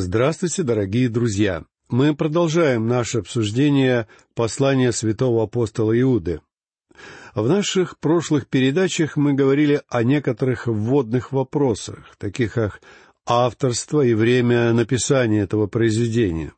Здравствуйте, 0.00 0.62
дорогие 0.62 1.08
друзья! 1.08 1.64
Мы 1.88 2.14
продолжаем 2.14 2.86
наше 2.86 3.18
обсуждение 3.18 4.06
послания 4.36 4.92
святого 4.92 5.42
апостола 5.42 6.00
Иуды. 6.00 6.40
В 7.34 7.48
наших 7.48 7.98
прошлых 7.98 8.46
передачах 8.46 9.16
мы 9.16 9.32
говорили 9.32 9.82
о 9.88 10.04
некоторых 10.04 10.68
вводных 10.68 11.32
вопросах, 11.32 12.14
таких 12.16 12.52
как 12.52 12.80
авторство 13.26 14.02
и 14.02 14.14
время 14.14 14.72
написания 14.72 15.40
этого 15.40 15.66
произведения. 15.66 16.52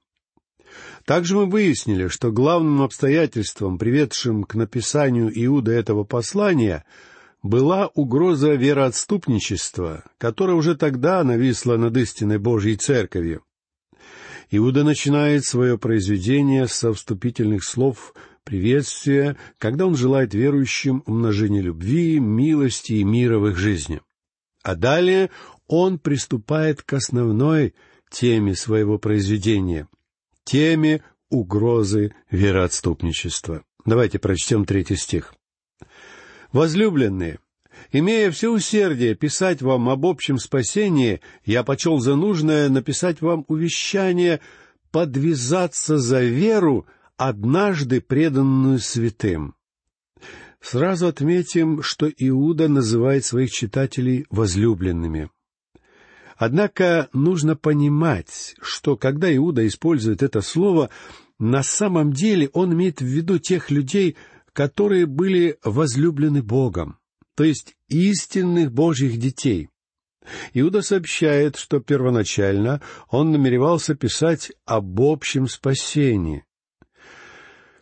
Также 1.07 1.35
мы 1.35 1.47
выяснили, 1.47 2.09
что 2.09 2.31
главным 2.31 2.83
обстоятельством, 2.83 3.79
приведшим 3.79 4.45
к 4.45 4.55
написанию 4.55 5.33
Иуда 5.47 5.73
этого 5.73 6.05
послания, 6.05 6.85
была 7.43 7.89
угроза 7.89 8.55
вероотступничества, 8.55 10.05
которая 10.19 10.57
уже 10.57 10.77
тогда 10.77 11.23
нависла 11.25 11.77
над 11.77 11.97
истинной 11.97 12.39
Божьей 12.39 12.77
Церковью. 12.77 13.43
Иуда 14.51 14.83
начинает 14.85 15.45
свое 15.45 15.79
произведение 15.79 16.67
со 16.67 16.93
вступительных 16.93 17.65
слов 17.65 18.15
приветствия, 18.45 19.37
когда 19.59 19.87
он 19.87 19.95
желает 19.95 20.35
верующим 20.35 21.03
умножения 21.07 21.63
любви, 21.63 22.19
милости 22.19 22.95
и 22.95 23.05
мира 23.05 23.39
в 23.39 23.49
их 23.49 23.57
жизни. 23.57 24.01
А 24.63 24.75
далее 24.75 25.31
он 25.69 25.99
приступает 25.99 26.83
к 26.83 26.93
основной 26.95 27.75
теме 28.11 28.57
своего 28.57 28.99
произведения— 28.99 29.89
теме 30.45 31.03
угрозы 31.31 32.13
вероотступничества. 32.31 33.63
Давайте 33.85 34.19
прочтем 34.19 34.65
третий 34.65 34.97
стих. 34.97 35.33
Возлюбленные, 36.53 37.39
имея 37.93 38.31
все 38.31 38.51
усердие 38.51 39.15
писать 39.15 39.63
вам 39.63 39.89
об 39.89 40.05
общем 40.05 40.39
спасении, 40.39 41.21
я 41.45 41.63
почел 41.63 41.99
за 41.99 42.17
нужное 42.17 42.69
написать 42.69 43.21
вам 43.21 43.45
увещание 43.49 44.41
подвязаться 44.91 45.99
за 45.99 46.23
веру, 46.23 46.87
однажды 47.17 48.01
преданную 48.01 48.79
святым. 48.79 49.55
Сразу 50.61 51.07
отметим, 51.07 51.83
что 51.83 52.09
Иуда 52.09 52.69
называет 52.69 53.25
своих 53.25 53.51
читателей 53.51 54.27
возлюбленными. 54.31 55.31
Однако 56.37 57.09
нужно 57.13 57.57
понимать, 57.57 58.55
что 58.61 58.97
когда 58.97 59.35
Иуда 59.37 59.67
использует 59.67 60.23
это 60.23 60.41
слово, 60.41 60.91
на 61.39 61.63
самом 61.63 62.13
деле 62.13 62.51
он 62.53 62.73
имеет 62.73 63.01
в 63.01 63.05
виду 63.05 63.39
тех 63.39 63.71
людей, 63.71 64.17
которые 64.53 65.07
были 65.07 65.59
возлюблены 65.65 66.43
Богом, 66.43 66.99
то 67.35 67.45
есть 67.45 67.77
истинных 67.89 68.73
Божьих 68.73 69.19
детей. 69.19 69.69
Иуда 70.53 70.83
сообщает, 70.83 71.57
что 71.57 71.81
первоначально 71.81 72.83
он 73.09 73.33
намеревался 73.33 73.95
писать 73.95 74.53
об 74.65 75.01
общем 75.01 75.49
спасении. 75.49 76.45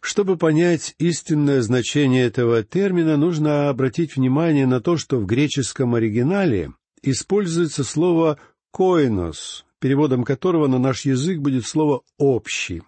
Чтобы 0.01 0.37
понять 0.37 0.95
истинное 0.99 1.61
значение 1.61 2.25
этого 2.25 2.63
термина, 2.63 3.17
нужно 3.17 3.69
обратить 3.69 4.17
внимание 4.17 4.67
на 4.67 4.81
то, 4.81 4.97
что 4.97 5.19
в 5.19 5.27
греческом 5.27 5.95
оригинале 5.97 6.73
используется 7.03 7.85
слово 7.85 8.39
«коинос», 8.73 9.65
переводом 9.81 10.25
которого 10.25 10.67
на 10.67 10.79
наш 10.79 11.05
язык 11.05 11.41
будет 11.41 11.67
слово 11.67 12.03
«общий». 12.17 12.83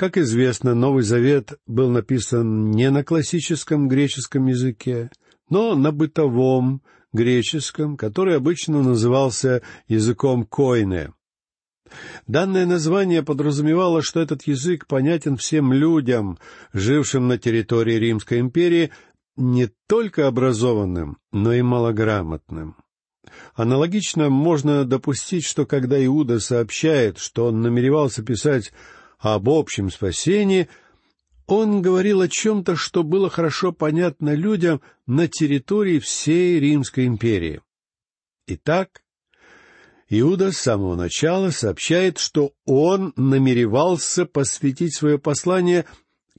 Как 0.00 0.16
известно, 0.16 0.74
Новый 0.74 1.02
Завет 1.02 1.60
был 1.66 1.90
написан 1.90 2.70
не 2.70 2.88
на 2.88 3.04
классическом 3.04 3.86
греческом 3.86 4.46
языке, 4.46 5.10
но 5.50 5.74
на 5.74 5.92
бытовом 5.92 6.80
греческом, 7.12 7.98
который 7.98 8.34
обычно 8.38 8.82
назывался 8.82 9.60
языком 9.88 10.46
койне. 10.46 11.12
Данное 12.26 12.64
название 12.64 13.22
подразумевало, 13.22 14.00
что 14.00 14.20
этот 14.20 14.44
язык 14.44 14.86
понятен 14.86 15.36
всем 15.36 15.70
людям, 15.70 16.38
жившим 16.72 17.28
на 17.28 17.36
территории 17.36 17.96
Римской 17.96 18.40
империи, 18.40 18.92
не 19.36 19.68
только 19.86 20.26
образованным, 20.26 21.18
но 21.30 21.52
и 21.52 21.60
малограмотным. 21.60 22.74
Аналогично 23.54 24.30
можно 24.30 24.86
допустить, 24.86 25.44
что 25.44 25.66
когда 25.66 26.02
Иуда 26.02 26.40
сообщает, 26.40 27.18
что 27.18 27.48
он 27.48 27.60
намеревался 27.60 28.22
писать 28.22 28.72
об 29.20 29.48
общем 29.48 29.90
спасении, 29.90 30.68
он 31.46 31.82
говорил 31.82 32.20
о 32.22 32.28
чем-то, 32.28 32.76
что 32.76 33.02
было 33.02 33.28
хорошо 33.28 33.72
понятно 33.72 34.34
людям 34.34 34.80
на 35.06 35.28
территории 35.28 35.98
всей 35.98 36.58
Римской 36.58 37.06
империи. 37.06 37.60
Итак, 38.46 39.02
Иуда 40.08 40.52
с 40.52 40.58
самого 40.58 40.96
начала 40.96 41.50
сообщает, 41.50 42.18
что 42.18 42.52
он 42.64 43.12
намеревался 43.16 44.26
посвятить 44.26 44.94
свое 44.94 45.18
послание 45.18 45.84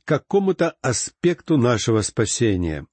какому-то 0.03 0.75
аспекту 0.81 1.57
нашего 1.57 2.01
спасения. 2.01 2.87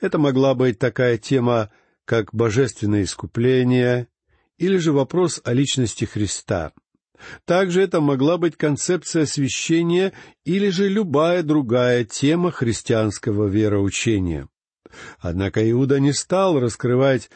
Это 0.00 0.18
могла 0.18 0.54
быть 0.54 0.78
такая 0.78 1.18
тема, 1.18 1.70
как 2.04 2.32
божественное 2.34 3.02
искупление, 3.02 4.08
или 4.58 4.76
же 4.76 4.92
вопрос 4.92 5.40
о 5.44 5.52
личности 5.52 6.04
Христа— 6.04 6.72
также 7.44 7.82
это 7.82 8.00
могла 8.00 8.38
быть 8.38 8.56
концепция 8.56 9.22
освящения 9.22 10.12
или 10.44 10.68
же 10.68 10.88
любая 10.88 11.42
другая 11.42 12.04
тема 12.04 12.50
христианского 12.50 13.46
вероучения. 13.46 14.48
Однако 15.18 15.68
Иуда 15.70 16.00
не 16.00 16.12
стал 16.12 16.58
раскрывать 16.58 17.30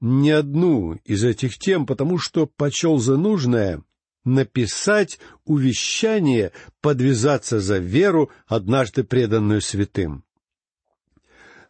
ни 0.00 0.30
одну 0.30 0.94
из 1.04 1.24
этих 1.24 1.58
тем, 1.58 1.86
потому 1.86 2.18
что 2.18 2.46
почел 2.46 2.98
за 2.98 3.16
нужное 3.16 3.82
написать 4.24 5.18
увещание 5.44 6.52
подвязаться 6.82 7.60
за 7.60 7.78
веру, 7.78 8.30
однажды 8.46 9.04
преданную 9.04 9.60
святым. 9.60 10.25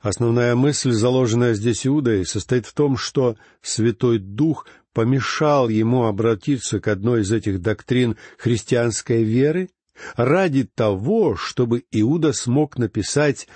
Основная 0.07 0.55
мысль, 0.55 0.93
заложенная 0.93 1.55
здесь 1.55 1.85
Иудой, 1.85 2.25
состоит 2.25 2.65
в 2.65 2.75
том, 2.75 2.97
что 2.97 3.37
Святой 3.61 4.21
Дух 4.21 4.69
помешал 4.93 5.69
ему 5.69 6.05
обратиться 6.05 6.79
к 6.79 6.87
одной 6.87 7.23
из 7.23 7.33
этих 7.33 7.61
доктрин 7.61 8.17
христианской 8.39 9.25
веры 9.25 9.69
ради 10.15 10.63
того, 10.63 11.35
чтобы 11.35 11.83
Иуда 11.91 12.33
смог 12.33 12.79
написать 12.79 13.49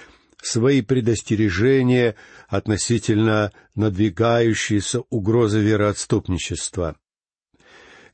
свои 0.42 0.82
предостережения 0.82 2.16
относительно 2.48 3.52
надвигающейся 3.76 5.02
угрозы 5.08 5.60
вероотступничества. 5.60 6.96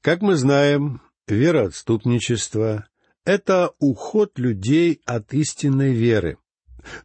Как 0.02 0.20
мы 0.20 0.36
знаем, 0.36 1.00
вероотступничество— 1.26 2.86
это 3.24 3.70
уход 3.78 4.38
людей 4.38 5.00
от 5.06 5.32
истинной 5.32 5.94
веры, 5.94 6.36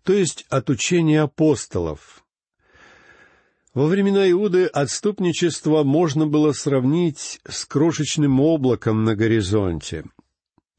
то 0.04 0.14
есть 0.14 0.46
от 0.50 0.70
учения 0.70 1.22
апостолов, 1.22 2.24
во 3.74 3.86
времена 3.86 4.30
Иуды 4.30 4.66
отступничество 4.66 5.84
можно 5.84 6.28
было 6.28 6.52
сравнить 6.52 7.40
с 7.48 7.66
крошечным 7.66 8.42
облаком 8.42 9.06
на 9.06 9.16
горизонте. 9.16 10.04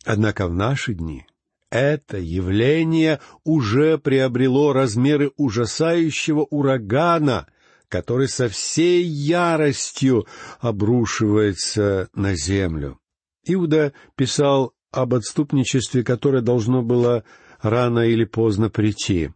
Однако 0.04 0.46
в 0.46 0.52
наши 0.52 0.92
дни 0.92 1.26
это 1.70 2.18
явление 2.18 3.18
уже 3.44 3.96
приобрело 3.96 4.74
размеры 4.74 5.32
ужасающего 5.38 6.42
урагана, 6.50 7.46
который 7.88 8.28
со 8.28 8.50
всей 8.50 9.02
яростью 9.04 10.26
обрушивается 10.60 12.10
на 12.14 12.34
землю. 12.34 12.98
Иуда 13.46 13.94
писал 14.16 14.74
об 14.90 15.14
отступничестве, 15.14 16.04
которое 16.04 16.42
должно 16.42 16.82
было 16.82 17.24
рано 17.62 18.00
или 18.00 18.24
поздно 18.24 18.68
прийти. 18.68 19.30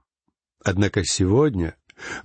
Однако 0.62 1.04
сегодня 1.04 1.76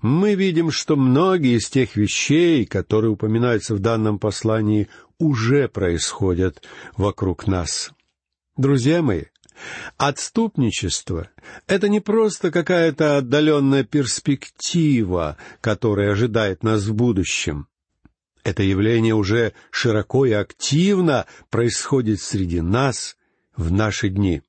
мы 0.01 0.35
видим, 0.35 0.71
что 0.71 0.95
многие 0.95 1.57
из 1.57 1.69
тех 1.69 1.95
вещей, 1.95 2.65
которые 2.65 3.11
упоминаются 3.11 3.75
в 3.75 3.79
данном 3.79 4.19
послании, 4.19 4.89
уже 5.17 5.69
происходят 5.69 6.61
вокруг 6.97 7.47
нас. 7.47 7.91
Друзья 8.57 9.01
мои, 9.01 9.23
Отступничество— 9.97 11.29
это 11.67 11.87
не 11.87 11.99
просто 11.99 12.51
какая-то 12.51 13.17
отдаленная 13.17 13.83
перспектива, 13.83 15.37
которая 15.61 16.11
ожидает 16.11 16.63
нас 16.63 16.85
в 16.85 16.93
будущем. 16.95 17.67
Это 18.43 18.63
явление 18.63 19.13
уже 19.13 19.53
широко 19.69 20.25
и 20.25 20.31
активно 20.31 21.27
происходит 21.49 22.21
среди 22.21 22.61
нас 22.61 23.17
в 23.55 23.71
наши 23.71 24.09
дни. 24.09 24.41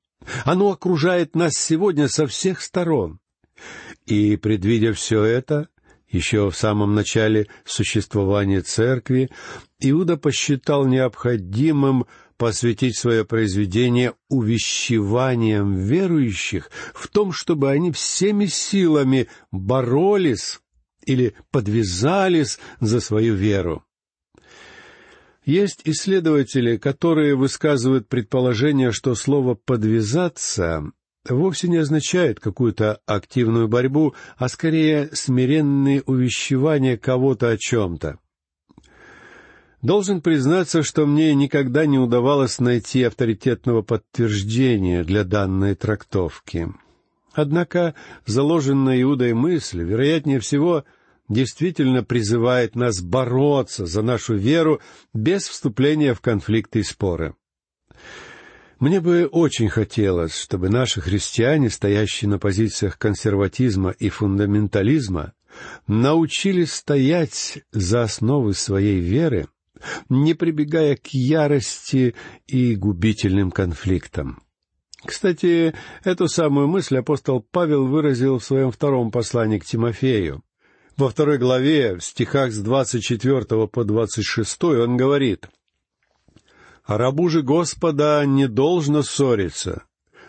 Оно 0.45 0.71
окружает 0.71 1.35
нас 1.35 1.53
сегодня 1.53 2.07
со 2.07 2.27
всех 2.27 2.61
сторон. 2.61 3.19
И, 4.05 4.35
предвидя 4.35 4.93
все 4.93 5.23
это, 5.23 5.67
еще 6.09 6.49
в 6.49 6.55
самом 6.55 6.93
начале 6.93 7.47
существования 7.65 8.61
церкви, 8.61 9.29
Иуда 9.79 10.17
посчитал 10.17 10.85
необходимым 10.85 12.05
посвятить 12.37 12.97
свое 12.97 13.25
произведение 13.25 14.13
увещеваниям 14.29 15.75
верующих 15.75 16.69
в 16.93 17.07
том, 17.07 17.31
чтобы 17.31 17.71
они 17.71 17.91
всеми 17.91 18.45
силами 18.45 19.27
боролись 19.51 20.59
или 21.05 21.35
подвязались 21.51 22.59
за 22.79 22.99
свою 22.99 23.35
веру. 23.35 23.83
Есть 25.45 25.81
исследователи, 25.83 26.77
которые 26.77 27.35
высказывают 27.35 28.07
предположение, 28.07 28.91
что 28.91 29.13
слово 29.13 29.55
«подвязаться» 29.55 30.91
вовсе 31.27 31.67
не 31.67 31.77
означает 31.77 32.39
какую-то 32.39 32.99
активную 33.05 33.67
борьбу, 33.67 34.13
а 34.37 34.47
скорее 34.47 35.09
смиренные 35.11 36.01
увещевания 36.05 36.97
кого-то 36.97 37.49
о 37.49 37.57
чем-то. 37.57 38.19
Должен 39.81 40.21
признаться, 40.21 40.81
что 40.81 41.05
мне 41.05 41.35
никогда 41.35 41.85
не 41.85 41.99
удавалось 41.99 42.59
найти 42.59 43.03
авторитетного 43.03 43.81
подтверждения 43.81 45.03
для 45.03 45.25
данной 45.25 45.75
трактовки. 45.75 46.69
Однако 47.33 47.95
заложенная 48.25 49.01
Иудой 49.01 49.33
мысль, 49.33 49.81
вероятнее 49.81 50.39
всего, 50.39 50.85
действительно 51.33 52.03
призывает 52.03 52.75
нас 52.75 53.01
бороться 53.01 53.85
за 53.85 54.01
нашу 54.01 54.35
веру 54.35 54.81
без 55.13 55.47
вступления 55.47 56.13
в 56.13 56.21
конфликты 56.21 56.79
и 56.79 56.83
споры. 56.83 57.35
Мне 58.79 58.99
бы 58.99 59.27
очень 59.31 59.69
хотелось, 59.69 60.37
чтобы 60.37 60.69
наши 60.69 60.99
христиане, 60.99 61.69
стоящие 61.69 62.29
на 62.29 62.39
позициях 62.39 62.97
консерватизма 62.97 63.91
и 63.91 64.09
фундаментализма, 64.09 65.33
научились 65.87 66.73
стоять 66.73 67.59
за 67.71 68.03
основы 68.03 68.53
своей 68.53 68.99
веры 68.99 69.47
не 70.09 70.33
прибегая 70.33 70.95
к 70.95 71.07
ярости 71.07 72.15
и 72.47 72.75
губительным 72.75 73.51
конфликтам. 73.51 74.41
Кстати, 75.05 75.73
эту 76.03 76.27
самую 76.27 76.67
мысль 76.67 76.97
апостол 76.97 77.45
Павел 77.51 77.87
выразил 77.87 78.39
в 78.39 78.45
своем 78.45 78.71
втором 78.71 79.11
послании 79.11 79.59
к 79.59 79.65
Тимофею. 79.65 80.43
Во 80.95 81.09
второй 81.09 81.39
главе, 81.39 81.95
в 81.95 82.03
стихах 82.03 82.51
с 82.51 82.59
двадцать 82.59 83.03
четвертого 83.03 83.65
по 83.65 83.83
двадцать 83.83 84.25
шестой, 84.25 84.83
он 84.83 84.95
говорит, 84.95 85.49
«А 86.83 86.99
рабу 86.99 87.29
же 87.29 87.41
Господа 87.41 88.23
не 88.27 88.47
должно 88.47 89.01
ссориться, 89.01 89.85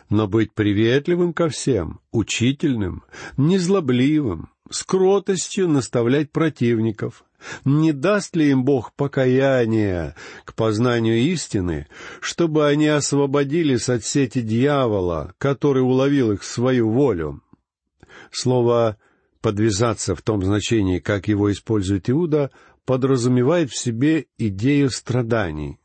но 0.09 0.27
быть 0.27 0.55
приветливым 0.55 1.35
ко 1.35 1.51
всем, 1.51 2.01
учительным, 2.13 3.03
незлобливым, 3.37 4.49
с 4.71 4.85
кротостью 4.85 5.69
наставлять 5.69 6.33
противников, 6.33 7.25
не 7.67 7.93
даст 7.93 8.35
ли 8.35 8.49
им 8.49 8.65
Бог 8.65 8.95
покаяния 8.95 10.17
к 10.47 10.55
познанию 10.55 11.19
истины, 11.19 11.89
чтобы 12.21 12.67
они 12.67 12.87
освободились 12.87 13.91
от 13.91 14.03
сети 14.03 14.41
дьявола, 14.41 15.35
который 15.37 15.83
уловил 15.83 16.33
их 16.33 16.41
в 16.41 16.47
свою 16.47 16.89
волю? 16.89 17.43
Слово 18.31 18.97
«подвязаться» 19.45 20.15
в 20.15 20.23
том 20.23 20.43
значении, 20.43 21.01
как 21.01 21.29
его 21.29 21.53
использует 21.53 22.09
Иуда, 22.09 22.51
подразумевает 22.87 23.71
в 23.71 23.79
себе 23.79 24.25
идею 24.39 24.89
страданий. 24.89 25.79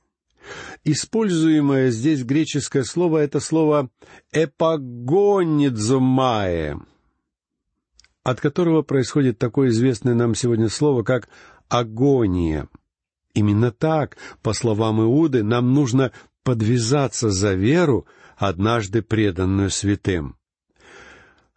Используемое 0.86 1.92
здесь 1.92 2.24
греческое 2.24 2.86
слово— 2.86 3.18
это 3.20 3.42
слово 3.42 3.90
«эпагонидзумае», 4.32 6.80
от 8.24 8.40
которого 8.40 8.82
происходит 8.82 9.40
такое 9.40 9.72
известное 9.72 10.14
нам 10.14 10.36
сегодня 10.36 10.70
слово, 10.70 11.04
как 11.04 11.28
агония. 11.68 12.70
Именно 13.34 13.74
так, 13.74 14.16
по 14.42 14.54
словам 14.54 15.02
Иуды, 15.02 15.44
нам 15.44 15.74
нужно 15.74 16.14
подвязаться 16.44 17.30
за 17.30 17.56
веру, 17.56 18.08
однажды 18.38 19.02
преданную 19.02 19.70
святым. 19.70 20.39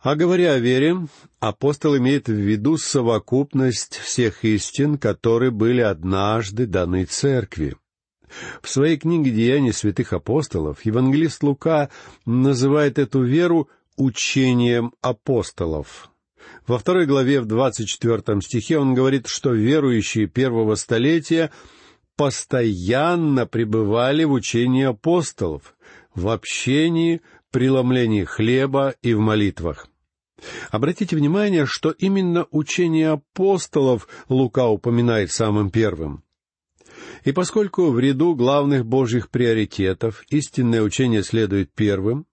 А 0.02 0.16
говоря 0.16 0.54
о 0.54 0.58
вере, 0.58 1.06
апостол 1.38 1.96
имеет 1.96 2.26
в 2.26 2.32
виду 2.32 2.76
совокупность 2.76 3.99
всех 3.99 4.44
истин, 4.44 4.99
которые 4.99 5.52
были 5.52 5.81
однажды 5.81 6.66
даны 6.66 7.04
церкви. 7.04 7.76
В 8.62 8.69
своей 8.69 8.96
книге 8.96 9.31
«Деяния 9.31 9.72
святых 9.72 10.12
апостолов» 10.12 10.84
евангелист 10.84 11.44
Лука 11.44 11.88
называет 12.26 12.99
эту 12.99 13.22
веру 13.22 13.69
учением 13.96 14.93
апостолов. 15.02 16.10
Во 16.66 16.78
второй 16.78 17.06
главе, 17.06 17.40
в 17.40 17.46
двадцать 17.46 17.87
четвертом 17.87 18.43
стихе, 18.43 18.78
он 18.78 18.94
говорит, 18.94 19.28
что 19.28 19.52
верующие 19.52 20.26
первого 20.26 20.75
столетия 20.75 21.52
постоянно 22.16 23.46
пребывали 23.46 24.25
в 24.25 24.32
учении 24.32 24.84
апостолов, 24.84 25.76
в 26.12 26.28
общении, 26.28 27.20
преломлении 27.52 28.25
хлеба 28.25 28.94
и 29.02 29.14
в 29.14 29.20
молитвах. 29.20 29.87
Обратите 30.70 31.16
внимание, 31.16 31.66
что 31.66 31.90
именно 31.90 32.46
учение 32.50 33.10
апостолов 33.10 34.08
Лука 34.28 34.68
упоминает 34.68 35.30
самым 35.30 35.70
первым. 35.70 36.24
И 37.24 37.32
поскольку 37.32 37.90
в 37.90 37.98
ряду 37.98 38.34
главных 38.34 38.84
божьих 38.84 39.30
приоритетов 39.30 40.24
истинное 40.30 40.82
учение 40.82 41.22
следует 41.22 41.72
первым, 41.72 42.26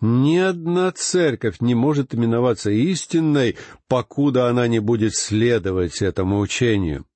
ни 0.00 0.36
одна 0.36 0.90
церковь 0.92 1.60
не 1.60 1.74
может 1.74 2.14
именоваться 2.14 2.70
истинной, 2.70 3.56
покуда 3.88 4.48
она 4.48 4.66
не 4.66 4.78
будет 4.78 5.14
следовать 5.14 6.02
этому 6.02 6.38
учению. 6.40 7.06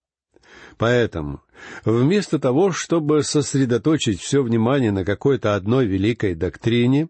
Поэтому, 0.76 1.42
вместо 1.84 2.38
того, 2.38 2.72
чтобы 2.72 3.22
сосредоточить 3.22 4.20
все 4.20 4.42
внимание 4.42 4.92
на 4.92 5.04
какой-то 5.04 5.54
одной 5.54 5.86
великой 5.86 6.34
доктрине, 6.34 7.08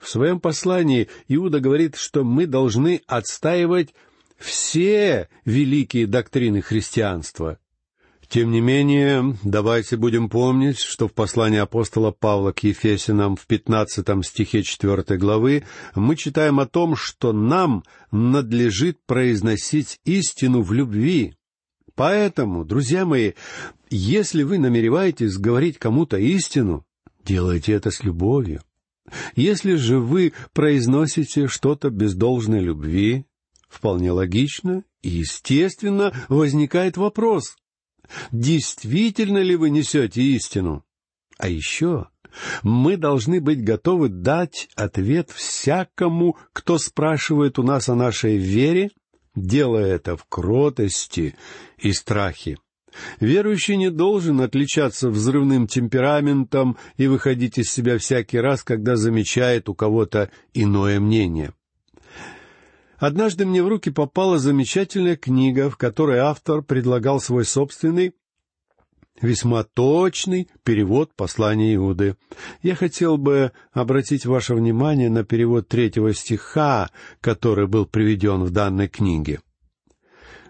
в 0.00 0.08
своем 0.08 0.40
послании 0.40 1.08
Иуда 1.28 1.60
говорит, 1.60 1.96
что 1.96 2.24
мы 2.24 2.46
должны 2.46 3.02
отстаивать 3.06 3.94
все 4.38 5.28
великие 5.44 6.06
доктрины 6.06 6.60
христианства, 6.60 7.58
тем 8.28 8.50
не 8.50 8.60
менее, 8.60 9.36
давайте 9.44 9.96
будем 9.96 10.28
помнить, 10.28 10.80
что 10.80 11.08
в 11.08 11.12
послании 11.12 11.58
апостола 11.58 12.10
Павла 12.10 12.52
к 12.52 12.64
Ефесинам 12.64 13.36
в 13.36 13.46
пятнадцатом 13.46 14.22
стихе 14.22 14.62
четвертой 14.62 15.18
главы 15.18 15.64
мы 15.94 16.16
читаем 16.16 16.58
о 16.58 16.66
том, 16.66 16.96
что 16.96 17.32
нам 17.32 17.84
надлежит 18.10 18.98
произносить 19.06 20.00
истину 20.04 20.62
в 20.62 20.72
любви. 20.72 21.34
Поэтому, 21.94 22.64
друзья 22.64 23.04
мои, 23.04 23.34
если 23.88 24.42
вы 24.42 24.58
намереваетесь 24.58 25.36
говорить 25.36 25.78
кому-то 25.78 26.16
истину, 26.16 26.84
делайте 27.24 27.72
это 27.72 27.90
с 27.90 28.02
любовью. 28.02 28.62
Если 29.36 29.74
же 29.74 29.98
вы 29.98 30.32
произносите 30.52 31.46
что-то 31.46 31.90
без 31.90 32.14
должной 32.14 32.60
любви, 32.60 33.26
вполне 33.68 34.12
логично 34.12 34.84
и 35.02 35.10
естественно 35.10 36.12
возникает 36.28 36.96
вопрос— 36.96 37.56
Действительно 38.32 39.38
ли 39.38 39.56
вы 39.56 39.70
несете 39.70 40.22
истину? 40.22 40.84
А 41.38 41.48
еще 41.48 42.08
мы 42.62 42.96
должны 42.96 43.40
быть 43.40 43.62
готовы 43.62 44.08
дать 44.08 44.68
ответ 44.74 45.30
всякому, 45.30 46.36
кто 46.52 46.78
спрашивает 46.78 47.58
у 47.58 47.62
нас 47.62 47.88
о 47.88 47.94
нашей 47.94 48.36
вере, 48.36 48.90
делая 49.34 49.94
это 49.94 50.16
в 50.16 50.24
кротости 50.26 51.36
и 51.78 51.92
страхе. 51.92 52.58
Верующий 53.20 53.76
не 53.76 53.90
должен 53.90 54.40
отличаться 54.40 55.10
взрывным 55.10 55.66
темпераментом 55.66 56.76
и 56.96 57.06
выходить 57.06 57.58
из 57.58 57.70
себя 57.70 57.98
всякий 57.98 58.38
раз, 58.38 58.62
когда 58.62 58.96
замечает 58.96 59.68
у 59.68 59.74
кого-то 59.74 60.30
иное 60.52 61.00
мнение. 61.00 61.52
Однажды 62.98 63.44
мне 63.44 63.62
в 63.62 63.68
руки 63.68 63.90
попала 63.90 64.38
замечательная 64.38 65.16
книга, 65.16 65.68
в 65.68 65.76
которой 65.76 66.18
автор 66.18 66.62
предлагал 66.62 67.20
свой 67.20 67.44
собственный, 67.44 68.14
весьма 69.20 69.64
точный 69.64 70.48
перевод 70.62 71.14
послания 71.14 71.74
Иуды. 71.74 72.16
Я 72.62 72.74
хотел 72.74 73.16
бы 73.16 73.52
обратить 73.72 74.26
ваше 74.26 74.54
внимание 74.54 75.10
на 75.10 75.24
перевод 75.24 75.68
третьего 75.68 76.14
стиха, 76.14 76.90
который 77.20 77.66
был 77.66 77.86
приведен 77.86 78.44
в 78.44 78.50
данной 78.50 78.88
книге. 78.88 79.40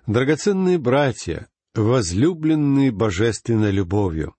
«Драгоценные 0.06 0.78
братья, 0.78 1.48
возлюбленные 1.82 2.90
божественной 2.90 3.70
любовью, 3.70 4.34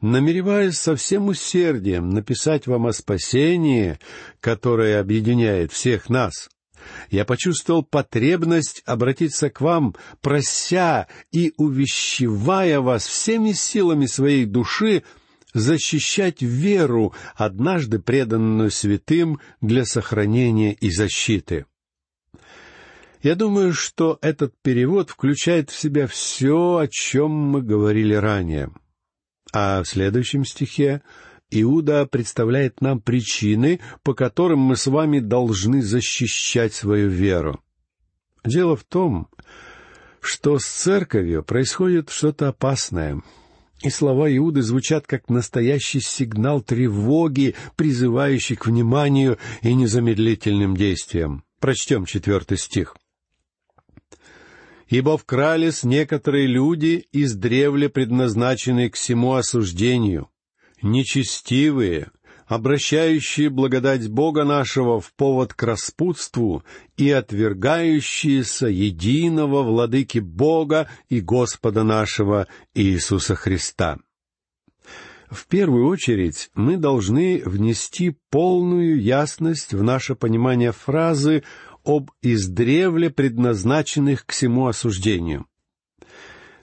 намереваясь 0.00 0.78
со 0.78 0.96
всем 0.96 1.28
усердием 1.28 2.10
написать 2.10 2.66
вам 2.66 2.86
о 2.86 2.92
спасении, 2.92 3.98
которое 4.40 5.00
объединяет 5.00 5.72
всех 5.72 6.08
нас, 6.08 6.48
я 7.10 7.24
почувствовал 7.24 7.82
потребность 7.82 8.82
обратиться 8.86 9.50
к 9.50 9.60
вам, 9.60 9.96
прося 10.20 11.08
и 11.32 11.52
увещевая 11.56 12.80
вас 12.80 13.06
всеми 13.06 13.52
силами 13.52 14.06
своей 14.06 14.44
души 14.44 15.02
защищать 15.52 16.42
веру, 16.42 17.14
однажды 17.34 17.98
преданную 17.98 18.70
святым 18.70 19.40
для 19.60 19.84
сохранения 19.84 20.74
и 20.74 20.90
защиты. 20.90 21.66
Я 23.26 23.34
думаю, 23.34 23.72
что 23.72 24.20
этот 24.22 24.54
перевод 24.62 25.10
включает 25.10 25.70
в 25.70 25.76
себя 25.76 26.06
все, 26.06 26.76
о 26.76 26.86
чем 26.86 27.32
мы 27.32 27.60
говорили 27.60 28.14
ранее. 28.14 28.70
А 29.52 29.82
в 29.82 29.88
следующем 29.88 30.44
стихе 30.44 31.02
Иуда 31.50 32.06
представляет 32.06 32.80
нам 32.80 33.00
причины, 33.00 33.80
по 34.04 34.14
которым 34.14 34.60
мы 34.60 34.76
с 34.76 34.86
вами 34.86 35.18
должны 35.18 35.82
защищать 35.82 36.72
свою 36.72 37.08
веру. 37.08 37.60
Дело 38.44 38.76
в 38.76 38.84
том, 38.84 39.26
что 40.20 40.60
с 40.60 40.64
церковью 40.64 41.42
происходит 41.42 42.10
что-то 42.10 42.46
опасное. 42.46 43.22
И 43.82 43.90
слова 43.90 44.32
Иуды 44.36 44.62
звучат 44.62 45.08
как 45.08 45.28
настоящий 45.28 45.98
сигнал 45.98 46.60
тревоги, 46.60 47.56
призывающий 47.74 48.54
к 48.54 48.66
вниманию 48.66 49.36
и 49.62 49.74
незамедлительным 49.74 50.76
действиям. 50.76 51.42
Прочтем 51.58 52.04
четвертый 52.04 52.56
стих. 52.56 52.94
«Ибо 54.88 55.18
вкрались 55.18 55.82
некоторые 55.82 56.46
люди, 56.46 57.06
издревле 57.12 57.88
предназначенные 57.88 58.90
к 58.90 58.94
всему 58.94 59.34
осуждению, 59.34 60.28
нечестивые, 60.80 62.12
обращающие 62.46 63.50
благодать 63.50 64.08
Бога 64.08 64.44
нашего 64.44 65.00
в 65.00 65.12
повод 65.14 65.54
к 65.54 65.62
распутству 65.64 66.62
и 66.96 67.10
отвергающиеся 67.10 68.68
единого 68.68 69.62
владыки 69.62 70.20
Бога 70.20 70.88
и 71.08 71.20
Господа 71.20 71.82
нашего 71.82 72.46
Иисуса 72.74 73.34
Христа. 73.34 73.98
В 75.28 75.46
первую 75.48 75.88
очередь 75.88 76.50
мы 76.54 76.76
должны 76.76 77.42
внести 77.44 78.16
полную 78.30 79.00
ясность 79.00 79.74
в 79.74 79.82
наше 79.82 80.14
понимание 80.14 80.70
фразы 80.70 81.42
об 81.86 82.10
издревле 82.20 83.10
предназначенных 83.10 84.26
к 84.26 84.32
всему 84.32 84.66
осуждению. 84.66 85.46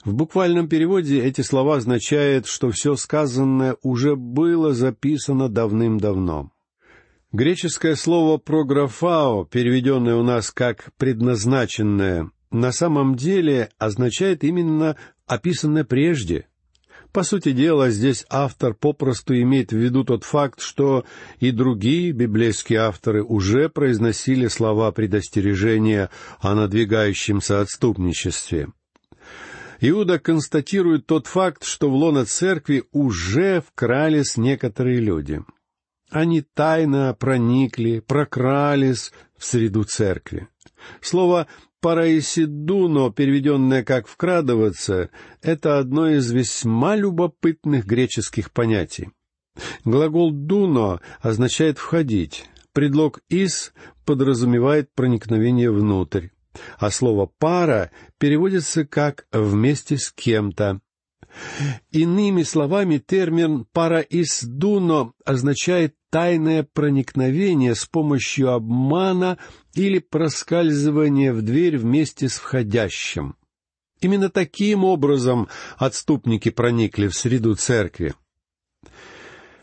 В 0.04 0.14
буквальном 0.14 0.68
переводе 0.68 1.24
эти 1.24 1.42
слова 1.42 1.78
означают, 1.78 2.46
что 2.46 2.72
все 2.72 2.96
сказанное 2.98 3.78
уже 3.82 4.18
было 4.18 4.74
записано 4.74 5.48
давным-давно. 5.48 6.52
Греческое 7.32 7.96
слово 7.96 8.38
«прографао», 8.38 9.46
переведенное 9.46 10.16
у 10.16 10.24
нас 10.24 10.52
как 10.52 10.92
«предназначенное», 10.98 12.30
на 12.52 12.72
самом 12.72 13.16
деле 13.16 13.70
означает 13.80 14.44
именно 14.44 14.98
«описанное 15.26 15.86
прежде». 15.86 16.48
По 17.14 17.22
сути 17.22 17.52
дела, 17.52 17.92
здесь 17.92 18.26
автор 18.28 18.74
попросту 18.74 19.40
имеет 19.40 19.72
в 19.72 19.78
виду 19.78 20.04
тот 20.04 20.24
факт, 20.24 20.60
что 20.60 21.06
и 21.40 21.52
другие 21.52 22.12
библейские 22.12 22.80
авторы 22.80 23.24
уже 23.24 23.70
произносили 23.70 24.48
слова 24.48 24.92
предостережения 24.92 26.10
о 26.40 26.56
надвигающемся 26.56 27.62
отступничестве. 27.62 28.70
Иуда 29.80 30.18
констатирует 30.18 31.06
тот 31.06 31.28
факт, 31.28 31.64
что 31.66 31.92
в 31.92 31.94
лоно 31.94 32.26
церкви 32.26 32.86
уже 32.92 33.62
вкрались 33.62 34.36
некоторые 34.36 35.00
люди. 35.00 35.44
Они 36.10 36.42
тайно 36.42 37.14
проникли, 37.14 38.00
прокрались 38.00 39.12
в 39.38 39.46
среду 39.46 39.84
церкви. 39.84 40.48
Слово 41.02 41.48
«параисидуно», 41.82 43.12
переведенное 43.12 43.84
как 43.84 44.08
«вкрадываться», 44.08 45.10
это 45.42 45.80
одно 45.80 46.10
из 46.10 46.32
весьма 46.32 46.96
любопытных 46.96 47.86
греческих 47.86 48.52
понятий. 48.52 49.10
Глагол 49.86 50.32
«дуно» 50.32 51.02
означает 51.22 51.78
«входить», 51.78 52.46
предлог 52.74 53.20
«ис» 53.30 53.74
подразумевает 54.06 54.94
проникновение 54.94 55.72
внутрь 55.72 56.30
а 56.78 56.92
слово 56.92 57.30
«пара» 57.40 57.92
переводится 58.18 58.86
как 58.86 59.26
«вместе 59.32 59.98
с 59.98 60.12
кем-то». 60.12 60.82
Иными 61.90 62.44
словами, 62.44 63.00
термин 63.00 63.66
«параисдуно» 63.72 65.14
означает 65.26 65.96
тайное 66.12 66.64
проникновение 66.64 67.74
с 67.74 67.86
помощью 67.86 68.52
обмана 68.52 69.40
или 69.74 70.00
проскальзывание 70.00 71.34
в 71.34 71.42
дверь 71.42 71.78
вместе 71.78 72.30
с 72.30 72.34
входящим. 72.34 73.36
Именно 74.02 74.30
таким 74.30 74.84
образом 74.84 75.48
отступники 75.78 76.50
проникли 76.50 77.08
в 77.08 77.16
среду 77.16 77.56
церкви. 77.56 78.14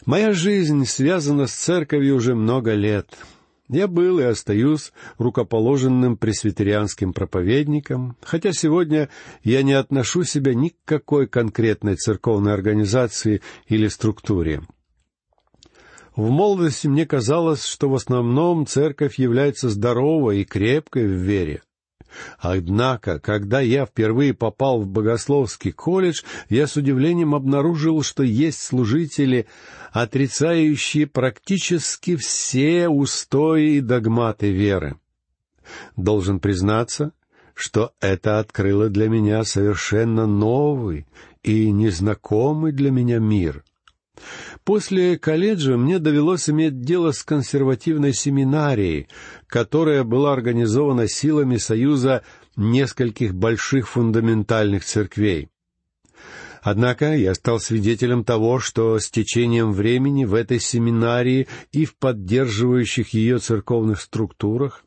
Моя 0.07 0.33
жизнь 0.33 0.87
связана 0.87 1.47
с 1.47 1.53
церковью 1.53 2.17
уже 2.17 2.35
много 2.35 2.75
лет— 2.75 3.17
я 3.73 3.87
был 3.87 4.19
и 4.19 4.25
остаюсь 4.25 4.93
рукоположенным 5.19 6.17
пресвитерианским 6.17 7.13
проповедником, 7.13 8.17
хотя 8.21 8.53
сегодня 8.53 9.11
я 9.45 9.63
не 9.63 9.75
отношу 9.75 10.25
себя 10.25 10.55
ни 10.55 10.71
к 10.71 10.77
какой 10.85 11.29
конкретной 11.29 11.95
церковной 11.95 12.53
организации 12.53 13.43
или 13.69 13.87
структуре. 13.87 14.63
В 16.21 16.29
молодости 16.29 16.87
мне 16.87 17.07
казалось, 17.07 17.65
что 17.65 17.89
в 17.89 17.95
основном 17.95 18.67
церковь 18.67 19.19
является 19.19 19.71
здоровой 19.71 20.43
и 20.43 20.45
крепкой 20.45 21.07
в 21.07 21.13
вере. 21.13 21.63
Однако, 22.39 23.19
когда 23.19 23.61
я 23.61 23.87
впервые 23.87 24.35
попал 24.35 24.83
в 24.83 24.87
богословский 24.87 25.73
колледж, 25.73 26.21
я 26.51 26.67
с 26.67 26.77
удивлением 26.77 27.35
обнаружил, 27.35 28.03
что 28.03 28.23
есть 28.23 28.61
служители, 28.61 29.47
отрицающие 29.93 31.07
практически 31.07 32.17
все 32.17 32.91
устои 32.91 33.77
и 33.77 33.81
догматы 33.81 34.51
веры. 34.51 34.97
Должен 35.97 36.39
признаться, 36.39 37.13
что 37.55 37.95
это 37.99 38.41
открыло 38.41 38.91
для 38.91 39.09
меня 39.09 39.43
совершенно 39.45 40.27
новый 40.27 41.07
и 41.43 41.71
незнакомый 41.71 42.73
для 42.73 42.91
меня 42.91 43.21
мир. 43.21 43.65
После 44.65 45.19
колледжа 45.19 45.77
мне 45.77 45.99
довелось 45.99 46.49
иметь 46.49 46.81
дело 46.81 47.13
с 47.13 47.25
консервативной 47.25 48.13
семинарией, 48.13 49.09
которая 49.47 50.05
была 50.05 50.33
организована 50.33 51.09
силами 51.09 51.57
Союза 51.57 52.23
нескольких 52.57 53.35
больших 53.35 53.89
фундаментальных 53.89 54.85
церквей. 54.85 55.49
Однако 56.63 57.17
я 57.17 57.35
стал 57.35 57.59
свидетелем 57.59 58.23
того, 58.23 58.59
что 58.59 58.99
с 58.99 59.11
течением 59.11 59.73
времени 59.73 60.25
в 60.25 60.35
этой 60.35 60.61
семинарии 60.61 61.49
и 61.73 61.87
в 61.87 61.97
поддерживающих 61.97 63.15
ее 63.15 63.39
церковных 63.39 64.01
структурах 64.01 64.85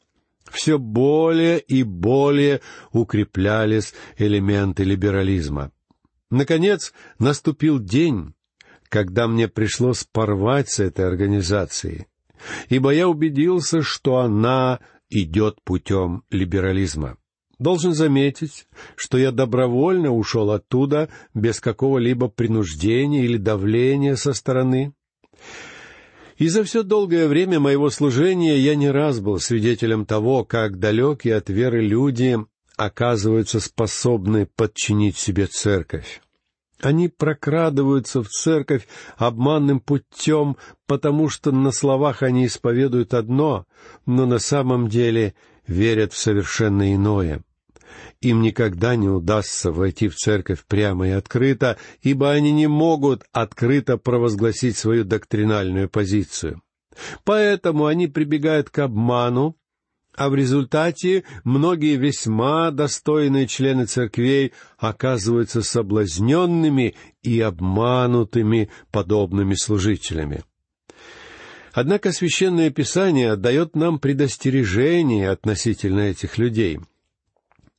все 0.52 0.78
более 0.78 1.60
и 1.60 1.82
более 1.82 2.62
укреплялись 2.92 3.94
элементы 4.18 4.84
либерализма. 4.84 5.72
Наконец, 6.30 6.94
наступил 7.18 7.80
день, 7.80 8.34
когда 8.94 9.28
мне 9.28 9.48
пришлось 9.48 10.04
порвать 10.04 10.70
с 10.70 10.80
этой 10.80 11.08
организацией, 11.08 12.06
ибо 12.70 12.92
я 12.92 13.10
убедился, 13.10 13.82
что 13.82 14.18
она 14.18 14.82
идет 15.10 15.58
путем 15.64 16.22
либерализма. 16.30 17.18
Должен 17.58 17.96
заметить, 17.96 18.68
что 18.96 19.18
я 19.18 19.32
добровольно 19.32 20.12
ушел 20.12 20.52
оттуда 20.52 21.10
без 21.34 21.60
какого-либо 21.60 22.28
принуждения 22.28 23.24
или 23.24 23.38
давления 23.38 24.16
со 24.16 24.32
стороны. 24.34 24.94
И 26.38 26.48
за 26.48 26.64
все 26.64 26.84
долгое 26.84 27.28
время 27.28 27.60
моего 27.60 27.90
служения 27.90 28.60
я 28.60 28.76
не 28.76 28.92
раз 28.92 29.20
был 29.20 29.40
свидетелем 29.40 30.06
того, 30.06 30.46
как 30.46 30.78
далекие 30.78 31.36
от 31.38 31.50
веры 31.50 31.82
люди 31.82 32.38
оказываются 32.78 33.60
способны 33.60 34.46
подчинить 34.46 35.18
себе 35.18 35.48
церковь. 35.48 36.22
Они 36.84 37.08
прокрадываются 37.08 38.22
в 38.22 38.28
церковь 38.28 38.90
обманным 39.16 39.80
путем, 39.80 40.58
потому 40.86 41.30
что 41.30 41.54
на 41.54 41.72
словах 41.72 42.24
они 42.24 42.46
исповедуют 42.46 43.13
одно, 43.13 43.66
но 44.06 44.25
на 44.25 44.38
самом 44.38 44.90
деле 44.90 45.34
верят 45.66 46.12
в 46.12 46.18
совершенно 46.18 46.94
иное. 46.94 47.42
Им 48.20 48.42
никогда 48.42 48.98
не 48.98 49.08
удастся 49.08 49.72
войти 49.72 50.10
в 50.10 50.16
церковь 50.16 50.66
прямо 50.66 51.08
и 51.08 51.12
открыто, 51.12 51.78
ибо 52.02 52.32
они 52.32 52.52
не 52.52 52.68
могут 52.68 53.24
открыто 53.32 53.98
провозгласить 53.98 54.75
свою 54.75 55.06
доктринальную 55.06 55.90
позицию. 55.90 56.62
Поэтому 57.24 57.86
они 57.86 58.08
прибегают 58.08 58.70
к 58.70 58.80
обману, 58.80 59.56
а 60.15 60.29
в 60.29 60.36
результате 60.36 61.24
многие 61.43 61.96
весьма 61.96 62.72
достойные 62.72 63.48
члены 63.48 63.86
церквей 63.86 64.53
оказываются 64.77 65.62
соблазненными 65.62 66.96
и 67.22 67.39
обманутыми 67.39 68.70
подобными 68.91 69.55
служителями. 69.55 70.43
Однако 71.74 72.12
Священное 72.12 72.70
Писание 72.70 73.36
дает 73.36 73.75
нам 73.75 73.98
предостережение 73.98 75.32
относительно 75.32 76.01
этих 76.01 76.38
людей. 76.38 76.79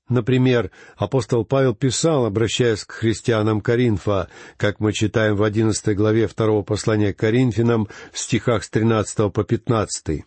Например, 0.09 0.71
апостол 0.97 1.45
Павел 1.45 1.75
писал, 1.75 2.27
обращаясь 2.27 2.85
к 2.85 2.93
христианам 2.93 3.61
Коринфа, 3.61 4.29
как 4.59 4.81
мы 4.81 4.93
читаем 4.93 5.37
в 5.37 5.43
одиннадцатой 5.43 5.95
главе 5.95 6.27
второго 6.27 6.63
послания 6.63 7.15
к 7.15 7.19
Коринфянам 7.19 7.89
в 8.13 8.19
стихах 8.19 8.65
с 8.65 8.71
тринадцатого 8.71 9.31
по 9.31 9.45
пятнадцатый 9.45 10.27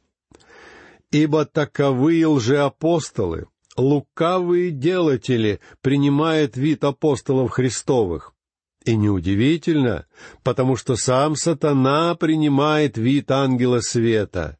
ибо 1.11 1.45
таковые 1.45 2.27
лжеапостолы, 2.27 3.47
лукавые 3.75 4.71
делатели 4.71 5.59
принимают 5.81 6.57
вид 6.57 6.83
апостолов 6.83 7.51
Христовых. 7.51 8.33
И 8.85 8.95
неудивительно, 8.95 10.05
потому 10.43 10.75
что 10.77 10.95
сам 10.95 11.35
сатана 11.35 12.15
принимает 12.15 12.97
вид 12.97 13.31
ангела 13.31 13.81
света. 13.81 14.57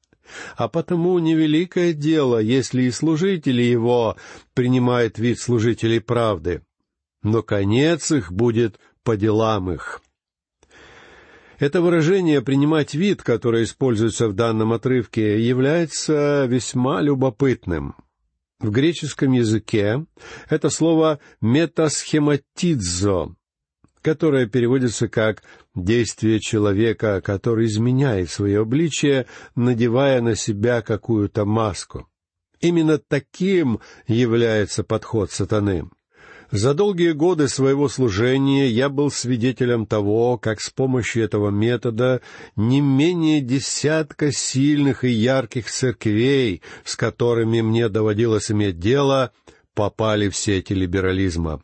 А 0.58 0.68
потому 0.68 1.18
невеликое 1.20 1.94
дело, 1.94 2.40
если 2.40 2.84
и 2.84 2.92
служители 2.92 3.62
его 3.62 4.18
принимают 4.54 5.18
вид 5.18 5.40
служителей 5.40 6.02
правды. 6.02 6.62
Но 7.24 7.42
конец 7.42 8.12
их 8.12 8.32
будет 8.32 8.80
по 9.04 9.16
делам 9.16 9.72
их». 9.72 10.02
Это 11.60 11.82
выражение 11.82 12.42
«принимать 12.44 12.94
вид», 12.94 13.24
которое 13.24 13.64
используется 13.64 14.28
в 14.28 14.34
данном 14.34 14.74
отрывке, 14.74 15.42
является 15.42 16.46
весьма 16.46 17.02
любопытным. 17.02 17.96
В 18.60 18.70
греческом 18.70 19.32
языке 19.32 20.06
это 20.50 20.70
слово 20.70 21.20
«метасхематидзо», 21.42 23.36
которое 24.02 24.46
переводится 24.46 25.08
как 25.08 25.42
«действие 25.74 26.40
человека, 26.40 27.22
который 27.22 27.66
изменяет 27.66 28.30
свое 28.30 28.62
обличие, 28.62 29.26
надевая 29.56 30.22
на 30.22 30.36
себя 30.36 30.84
какую-то 30.84 31.46
маску». 31.46 32.08
Именно 32.60 33.00
таким 33.00 33.80
является 34.08 34.84
подход 34.84 35.32
сатаны. 35.32 35.90
За 36.52 36.74
долгие 36.74 37.12
годы 37.12 37.50
своего 37.50 37.90
служения 37.90 38.70
я 38.70 38.88
был 38.88 39.12
свидетелем 39.12 39.86
того, 39.86 40.38
как 40.38 40.62
с 40.62 40.70
помощью 40.70 41.26
этого 41.26 41.50
метода 41.50 42.22
не 42.56 42.80
менее 42.80 43.42
десятка 43.42 44.32
сильных 44.32 45.04
и 45.04 45.10
ярких 45.10 45.70
церквей, 45.70 46.62
с 46.86 46.96
которыми 46.96 47.60
мне 47.60 47.90
доводилось 47.90 48.50
иметь 48.50 48.80
дело, 48.80 49.34
попали 49.74 50.30
в 50.30 50.38
сети 50.38 50.72
либерализма. 50.72 51.62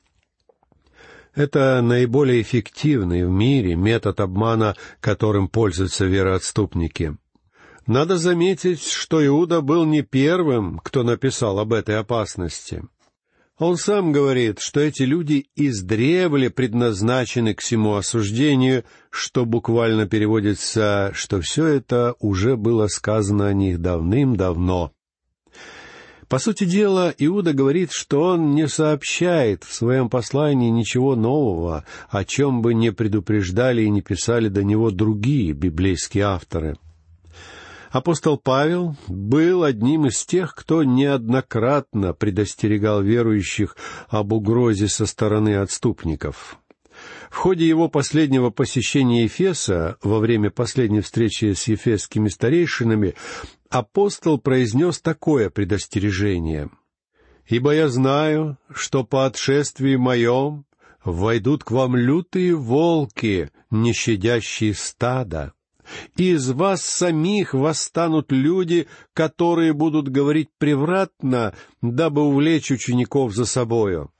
Это 1.33 1.81
наиболее 1.81 2.41
эффективный 2.41 3.25
в 3.25 3.29
мире 3.29 3.75
метод 3.75 4.19
обмана, 4.19 4.75
которым 4.99 5.47
пользуются 5.47 6.05
вероотступники. 6.05 7.15
Надо 7.87 8.17
заметить, 8.17 8.83
что 8.83 9.25
Иуда 9.25 9.61
был 9.61 9.85
не 9.85 10.03
первым, 10.03 10.79
кто 10.79 11.03
написал 11.03 11.57
об 11.59 11.73
этой 11.73 11.97
опасности. 11.97 12.83
Он 13.60 13.77
сам 13.77 14.12
говорит, 14.12 14.60
что 14.60 14.79
эти 14.79 15.03
люди 15.03 15.45
издревле 15.55 16.50
предназначены 16.50 17.53
к 17.53 17.62
всему 17.62 17.95
осуждению, 17.95 18.83
что 19.12 19.45
буквально 19.45 20.07
переводится, 20.07 21.12
что 21.13 21.39
все 21.39 21.67
это 21.67 22.15
уже 22.19 22.57
было 22.57 22.88
сказано 22.88 23.48
о 23.48 23.53
них 23.53 23.79
давным-давно. 23.79 24.91
По 26.27 26.39
сути 26.39 26.63
дела, 26.63 27.13
Иуда 27.19 27.53
говорит, 27.53 27.91
что 27.91 28.22
он 28.22 28.55
не 28.55 28.67
сообщает 28.67 29.63
в 29.63 29.72
своем 29.72 30.10
послании 30.10 30.72
ничего 30.72 31.15
нового, 31.15 31.86
о 32.10 32.25
чем 32.25 32.63
бы 32.63 32.74
не 32.74 32.91
предупреждали 32.91 33.83
и 33.83 33.89
не 33.91 34.01
писали 34.01 34.48
до 34.48 34.63
него 34.63 34.89
другие 34.89 35.53
библейские 35.53 36.24
авторы— 36.24 36.75
Апостол 37.93 38.39
Павел 38.39 38.95
был 39.07 39.63
одним 39.63 40.07
из 40.07 40.25
тех, 40.25 40.55
кто 40.55 40.83
неоднократно 40.83 42.15
предостерегал 42.15 43.03
верующих 43.03 43.77
об 44.07 44.33
угрозе 44.33 44.88
со 44.88 45.05
стороны 45.05 45.57
отступников. 45.57 46.57
В 47.29 47.35
ходе 47.35 47.67
его 47.67 47.89
последнего 47.89 48.50
посещения 48.50 49.25
Ефеса, 49.25 49.97
во 50.01 50.17
время 50.17 50.50
последней 50.50 51.01
встречи 51.01 51.53
с 51.53 51.67
ефесскими 51.67 52.29
старейшинами, 52.29 53.13
апостол 53.69 54.39
произнес 54.39 55.00
такое 55.00 55.51
предостережение. 55.51 56.71
«Ибо 57.45 57.75
я 57.75 57.89
знаю, 57.89 58.57
что 58.73 59.03
по 59.03 59.27
отшествии 59.27 59.97
моем 59.97 60.65
войдут 61.05 61.63
к 61.63 61.69
вам 61.69 61.95
лютые 61.95 62.55
волки, 62.55 63.51
не 63.69 63.93
щадящие 63.93 64.73
стада, 64.73 65.53
из 66.17 66.50
вас 66.51 66.83
самих 66.83 67.53
восстанут 67.53 68.31
люди, 68.31 68.88
которые 69.13 69.73
будут 69.73 70.09
говорить 70.09 70.50
превратно, 70.57 71.53
дабы 71.81 72.21
увлечь 72.21 72.71
учеников 72.71 73.33
за 73.33 73.45
собою. 73.45 74.12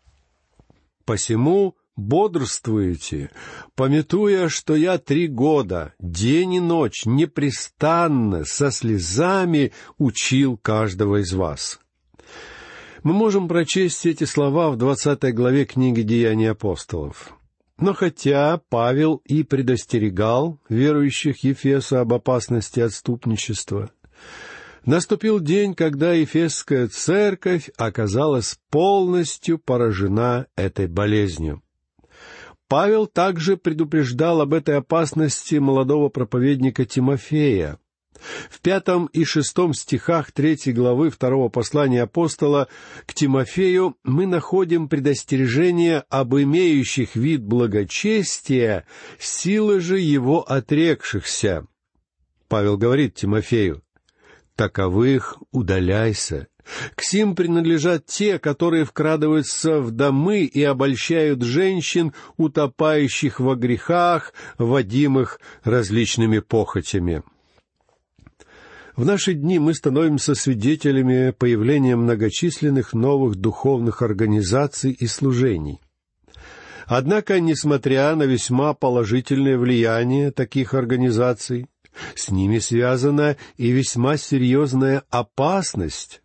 Посему 1.06 1.76
бодрствуете, 1.96 3.30
пометуя, 3.76 4.50
что 4.50 4.76
я 4.76 4.98
три 4.98 5.28
года, 5.28 5.94
день 6.00 6.56
и 6.56 6.60
ночь, 6.60 7.06
непрестанно, 7.06 8.46
со 8.46 8.72
слезами 8.72 9.72
учил 9.98 10.58
каждого 10.58 11.22
из 11.22 11.34
вас». 11.34 11.80
Мы 13.04 13.12
можем 13.12 13.50
прочесть 13.50 14.06
эти 14.06 14.24
слова 14.24 14.70
в 14.70 14.78
двадцатой 14.78 15.34
главе 15.34 15.66
книги 15.66 16.04
«Деяния 16.04 16.52
апостолов». 16.52 17.34
Но 17.80 17.94
хотя 17.94 18.62
Павел 18.70 19.22
и 19.26 19.44
предостерегал 19.44 20.60
верующих 20.70 21.44
Ефеса 21.44 22.02
об 22.02 22.14
опасности 22.14 22.80
отступничества, 22.80 23.90
наступил 24.86 25.40
день, 25.40 25.74
когда 25.74 26.14
Ефесская 26.14 26.88
церковь 26.88 27.70
оказалась 27.78 28.60
полностью 28.70 29.58
поражена 29.58 30.48
этой 30.56 30.88
болезнью. 30.88 31.62
Павел 32.68 33.08
также 33.08 33.58
предупреждал 33.58 34.42
об 34.42 34.54
этой 34.54 34.78
опасности 34.78 35.56
молодого 35.56 36.10
проповедника 36.10 36.86
Тимофея, 36.86 37.78
в 38.50 38.62
пятом 38.62 39.08
и 39.08 39.24
шестом 39.24 39.74
стихах 39.74 40.32
третьей 40.32 40.74
главы 40.74 41.10
второго 41.10 41.50
послания 41.50 42.04
апостола 42.04 42.68
к 43.06 43.14
Тимофею 43.14 43.98
мы 44.04 44.26
находим 44.26 44.88
предостережение 44.88 46.04
об 46.10 46.36
имеющих 46.36 47.16
вид 47.16 47.44
благочестия, 47.44 48.86
силы 49.20 49.80
же 49.80 50.00
его 50.00 50.42
отрекшихся. 50.42 51.68
Павел 52.48 52.78
говорит 52.78 53.16
Тимофею, 53.16 53.82
«Таковых 54.56 55.38
удаляйся, 55.52 56.48
к 56.96 57.02
сим 57.02 57.36
принадлежат 57.36 58.06
те, 58.06 58.40
которые 58.40 58.86
вкрадываются 58.86 59.80
в 59.80 59.92
домы 59.92 60.42
и 60.42 60.64
обольщают 60.64 61.42
женщин, 61.42 62.14
утопающих 62.38 63.40
во 63.40 63.56
грехах, 63.56 64.34
водимых 64.58 65.40
различными 65.64 66.40
похотями. 66.40 67.24
В 68.96 69.06
наши 69.06 69.34
дни 69.34 69.58
мы 69.58 69.74
становимся 69.74 70.36
свидетелями 70.36 71.32
появления 71.32 71.96
многочисленных 71.96 72.94
новых 72.94 73.36
духовных 73.36 74.04
организаций 74.04 74.92
и 74.92 75.08
служений. 75.08 75.80
Однако, 76.86 77.40
несмотря 77.40 78.14
на 78.16 78.24
весьма 78.24 78.76
положительное 78.76 79.58
влияние 79.58 80.32
таких 80.32 80.76
организаций, 80.76 81.68
с 82.14 82.30
ними 82.30 82.60
связана 82.60 83.36
и 83.58 83.72
весьма 83.72 84.18
серьезная 84.18 85.04
опасность. 85.10 86.22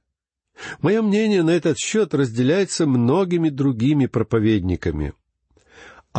Мое 0.82 1.00
мнение 1.00 1.42
на 1.42 1.50
этот 1.50 1.78
счет 1.78 2.12
разделяется 2.12 2.86
многими 2.86 3.48
другими 3.48 4.06
проповедниками. 4.06 5.14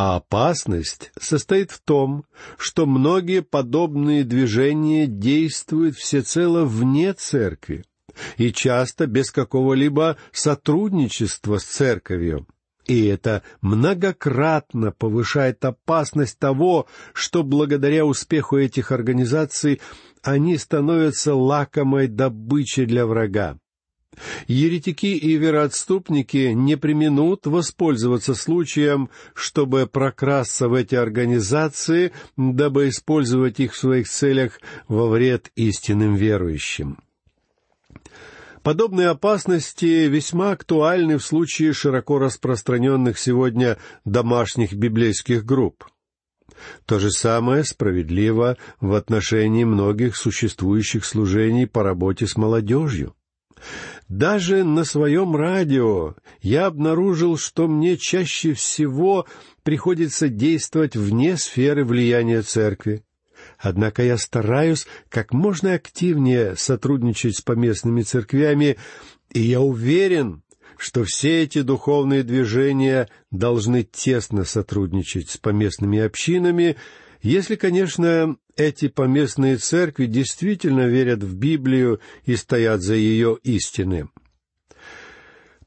А 0.01 0.15
опасность 0.15 1.11
состоит 1.19 1.71
в 1.71 1.81
том, 1.81 2.23
что 2.57 2.85
многие 2.85 3.41
подобные 3.41 4.23
движения 4.23 5.07
действуют 5.07 5.97
всецело 5.97 6.63
вне 6.63 7.11
церкви 7.11 7.83
и 8.37 8.53
часто 8.53 9.07
без 9.07 9.29
какого-либо 9.29 10.15
сотрудничества 10.31 11.57
с 11.57 11.65
церковью. 11.65 12.47
И 12.87 13.07
это 13.07 13.43
многократно 13.59 14.93
повышает 14.93 15.65
опасность 15.65 16.39
того, 16.39 16.87
что 17.11 17.43
благодаря 17.43 18.05
успеху 18.05 18.55
этих 18.55 18.93
организаций 18.93 19.81
они 20.23 20.57
становятся 20.57 21.35
лакомой 21.35 22.07
добычей 22.07 22.85
для 22.85 23.05
врага. 23.05 23.59
Еретики 24.47 25.05
и 25.05 25.35
вероотступники 25.35 26.51
не 26.53 26.75
применут 26.75 27.45
воспользоваться 27.45 28.33
случаем, 28.33 29.09
чтобы 29.33 29.87
прокрасться 29.87 30.67
в 30.67 30.73
эти 30.73 30.95
организации, 30.95 32.11
дабы 32.35 32.89
использовать 32.89 33.59
их 33.59 33.73
в 33.73 33.77
своих 33.77 34.09
целях 34.09 34.59
во 34.87 35.07
вред 35.07 35.51
истинным 35.55 36.15
верующим. 36.15 36.97
Подобные 38.63 39.09
опасности 39.09 40.07
весьма 40.07 40.51
актуальны 40.51 41.17
в 41.17 41.23
случае 41.23 41.73
широко 41.73 42.19
распространенных 42.19 43.17
сегодня 43.17 43.77
домашних 44.03 44.73
библейских 44.73 45.45
групп. 45.45 45.85
То 46.85 46.99
же 46.99 47.09
самое 47.09 47.63
справедливо 47.63 48.57
в 48.81 48.93
отношении 48.93 49.63
многих 49.63 50.17
существующих 50.17 51.05
служений 51.05 51.67
по 51.67 51.83
работе 51.83 52.27
с 52.27 52.35
молодежью. 52.35 53.15
Даже 54.07 54.63
на 54.63 54.83
своем 54.85 55.35
радио 55.35 56.15
я 56.41 56.67
обнаружил, 56.67 57.37
что 57.37 57.67
мне 57.67 57.97
чаще 57.97 58.53
всего 58.53 59.25
приходится 59.63 60.29
действовать 60.29 60.95
вне 60.95 61.37
сферы 61.37 61.85
влияния 61.85 62.41
церкви. 62.41 63.03
Однако 63.57 64.03
я 64.03 64.17
стараюсь 64.17 64.87
как 65.09 65.33
можно 65.33 65.73
активнее 65.73 66.55
сотрудничать 66.55 67.37
с 67.37 67.41
поместными 67.41 68.01
церквями, 68.01 68.77
и 69.31 69.41
я 69.41 69.61
уверен, 69.61 70.43
что 70.77 71.03
все 71.03 71.43
эти 71.43 71.61
духовные 71.61 72.23
движения 72.23 73.09
должны 73.31 73.83
тесно 73.83 74.45
сотрудничать 74.45 75.29
с 75.29 75.37
поместными 75.37 75.99
общинами, 75.99 76.77
если, 77.21 77.55
конечно, 77.55 78.37
эти 78.55 78.87
поместные 78.87 79.57
церкви 79.57 80.05
действительно 80.05 80.87
верят 80.87 81.23
в 81.23 81.35
Библию 81.35 81.99
и 82.25 82.35
стоят 82.35 82.81
за 82.81 82.95
ее 82.95 83.37
истины. 83.43 84.09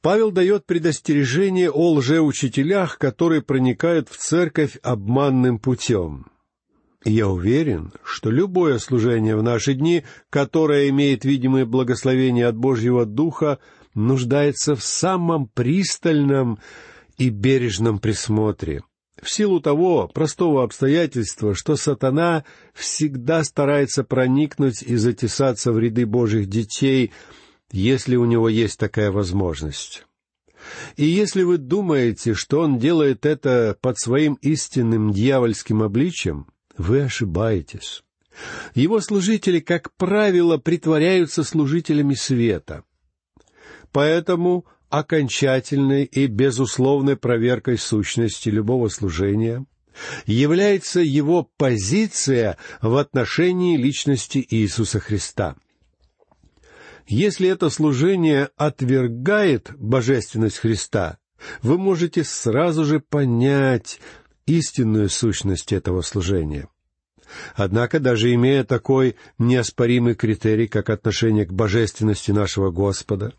Павел 0.00 0.32
дает 0.32 0.66
предостережение 0.66 1.70
о 1.70 1.92
лжеучителях, 1.92 2.98
которые 2.98 3.40
проникают 3.40 4.08
в 4.08 4.16
церковь 4.16 4.76
обманным 4.82 5.58
путем. 5.58 6.26
Я 7.04 7.28
уверен, 7.28 7.92
что 8.04 8.30
любое 8.30 8.78
служение 8.78 9.36
в 9.36 9.42
наши 9.42 9.74
дни, 9.74 10.04
которое 10.30 10.88
имеет 10.88 11.24
видимое 11.24 11.64
благословение 11.66 12.46
от 12.46 12.56
Божьего 12.56 13.06
Духа, 13.06 13.58
нуждается 13.94 14.74
в 14.74 14.82
самом 14.82 15.46
пристальном 15.48 16.58
и 17.18 17.28
бережном 17.28 17.98
присмотре. 17.98 18.82
В 19.22 19.30
силу 19.30 19.60
того 19.60 20.08
простого 20.08 20.64
обстоятельства, 20.64 21.54
что 21.54 21.76
сатана 21.76 22.44
всегда 22.74 23.44
старается 23.44 24.02
проникнуть 24.02 24.82
и 24.82 24.96
затесаться 24.96 25.70
в 25.70 25.78
ряды 25.78 26.06
Божьих 26.06 26.48
детей, 26.48 27.12
если 27.70 28.16
у 28.16 28.24
него 28.24 28.48
есть 28.48 28.80
такая 28.80 29.12
возможность. 29.12 30.04
И 30.96 31.04
если 31.04 31.44
вы 31.44 31.58
думаете, 31.58 32.34
что 32.34 32.60
он 32.60 32.78
делает 32.78 33.24
это 33.24 33.76
под 33.80 33.96
своим 33.96 34.34
истинным 34.42 35.12
дьявольским 35.12 35.84
обличием, 35.84 36.48
вы 36.76 37.02
ошибаетесь. 37.02 38.02
Его 38.74 39.00
служители, 39.00 39.60
как 39.60 39.92
правило, 39.96 40.58
притворяются 40.58 41.44
служителями 41.44 42.14
света. 42.14 42.82
Поэтому 43.92 44.66
окончательной 44.92 46.04
и 46.04 46.26
безусловной 46.26 47.16
проверкой 47.16 47.78
сущности 47.78 48.50
любого 48.50 48.88
служения 48.88 49.64
является 50.26 51.00
его 51.00 51.48
позиция 51.56 52.58
в 52.82 52.98
отношении 52.98 53.78
личности 53.78 54.46
Иисуса 54.50 55.00
Христа. 55.00 55.56
Если 57.08 57.48
это 57.48 57.70
служение 57.70 58.50
отвергает 58.56 59.70
божественность 59.78 60.58
Христа, 60.58 61.16
вы 61.62 61.78
можете 61.78 62.22
сразу 62.22 62.84
же 62.84 63.00
понять 63.00 63.98
истинную 64.44 65.08
сущность 65.08 65.72
этого 65.72 66.02
служения. 66.02 66.68
Однако, 67.54 67.98
даже 67.98 68.32
имея 68.34 68.62
такой 68.62 69.16
неоспоримый 69.38 70.14
критерий, 70.14 70.68
как 70.68 70.90
отношение 70.90 71.46
к 71.46 71.52
божественности 71.52 72.30
нашего 72.30 72.70
Господа, 72.70 73.32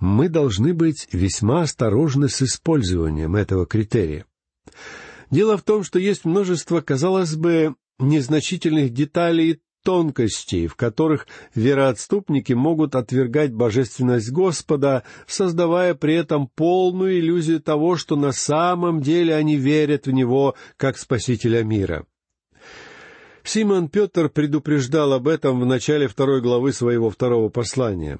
мы 0.00 0.28
должны 0.28 0.74
быть 0.74 1.08
весьма 1.12 1.62
осторожны 1.62 2.28
с 2.28 2.42
использованием 2.42 3.36
этого 3.36 3.66
критерия. 3.66 4.26
Дело 5.30 5.56
в 5.56 5.62
том, 5.62 5.82
что 5.82 5.98
есть 5.98 6.24
множество, 6.24 6.80
казалось 6.80 7.34
бы, 7.34 7.74
незначительных 7.98 8.92
деталей 8.92 9.60
тонкостей, 9.86 10.66
в 10.66 10.74
которых 10.74 11.28
вероотступники 11.54 12.52
могут 12.52 12.96
отвергать 12.96 13.52
божественность 13.52 14.32
Господа, 14.32 15.04
создавая 15.28 15.94
при 15.94 16.14
этом 16.14 16.48
полную 16.48 17.20
иллюзию 17.20 17.60
того, 17.60 17.96
что 17.96 18.16
на 18.16 18.32
самом 18.32 19.00
деле 19.00 19.34
они 19.36 19.56
верят 19.56 20.06
в 20.06 20.10
Него 20.10 20.56
как 20.76 20.98
Спасителя 20.98 21.62
мира. 21.62 22.04
Симон 23.44 23.88
Петр 23.88 24.28
предупреждал 24.28 25.12
об 25.12 25.28
этом 25.28 25.60
в 25.60 25.66
начале 25.66 26.08
второй 26.08 26.40
главы 26.40 26.72
своего 26.72 27.08
второго 27.08 27.48
послания. 27.48 28.18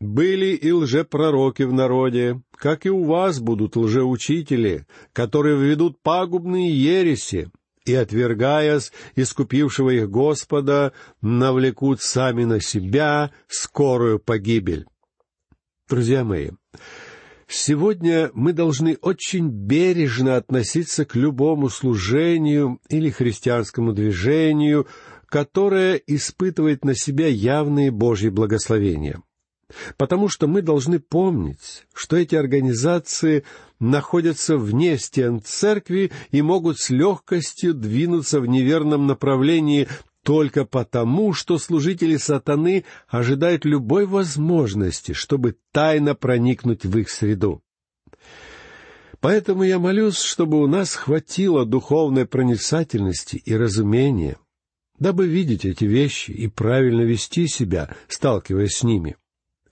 «Были 0.00 0.54
и 0.54 0.72
лжепророки 0.72 1.62
в 1.62 1.72
народе, 1.72 2.42
как 2.52 2.84
и 2.84 2.90
у 2.90 3.04
вас 3.04 3.40
будут 3.40 3.76
лжеучители, 3.76 4.86
которые 5.14 5.56
введут 5.56 6.02
пагубные 6.02 6.70
ереси, 6.70 7.50
и, 7.86 7.94
отвергаясь 7.94 8.92
искупившего 9.14 9.90
их 9.90 10.10
Господа, 10.10 10.92
навлекут 11.22 12.02
сами 12.02 12.44
на 12.44 12.60
себя 12.60 13.30
скорую 13.48 14.18
погибель. 14.18 14.86
Друзья 15.88 16.24
мои, 16.24 16.50
сегодня 17.46 18.30
мы 18.34 18.52
должны 18.52 18.98
очень 19.00 19.48
бережно 19.48 20.36
относиться 20.36 21.04
к 21.04 21.14
любому 21.14 21.68
служению 21.68 22.80
или 22.88 23.08
христианскому 23.08 23.92
движению, 23.92 24.88
которое 25.26 25.94
испытывает 25.94 26.84
на 26.84 26.96
себя 26.96 27.28
явные 27.28 27.92
Божьи 27.92 28.28
благословения. 28.28 29.22
Потому 29.96 30.28
что 30.28 30.46
мы 30.46 30.62
должны 30.62 31.00
помнить, 31.00 31.86
что 31.92 32.16
эти 32.16 32.34
организации 32.34 33.44
находятся 33.80 34.56
вне 34.56 34.96
стен 34.98 35.40
церкви 35.44 36.12
и 36.30 36.40
могут 36.40 36.78
с 36.78 36.90
легкостью 36.90 37.74
двинуться 37.74 38.40
в 38.40 38.46
неверном 38.46 39.06
направлении 39.06 39.88
только 40.22 40.64
потому, 40.64 41.32
что 41.32 41.58
служители 41.58 42.16
сатаны 42.16 42.84
ожидают 43.08 43.64
любой 43.64 44.06
возможности, 44.06 45.12
чтобы 45.12 45.56
тайно 45.72 46.14
проникнуть 46.14 46.84
в 46.84 46.98
их 46.98 47.10
среду. 47.10 47.62
Поэтому 49.20 49.62
я 49.62 49.78
молюсь, 49.78 50.18
чтобы 50.18 50.60
у 50.60 50.66
нас 50.66 50.94
хватило 50.94 51.64
духовной 51.64 52.26
проницательности 52.26 53.36
и 53.36 53.56
разумения, 53.56 54.36
дабы 54.98 55.26
видеть 55.26 55.64
эти 55.64 55.84
вещи 55.84 56.32
и 56.32 56.48
правильно 56.48 57.02
вести 57.02 57.46
себя, 57.46 57.94
сталкиваясь 58.08 58.78
с 58.78 58.82
ними. 58.82 59.16